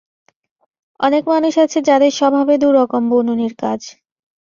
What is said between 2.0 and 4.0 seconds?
স্বভাবে দু-রকম বুনোনির কাজ।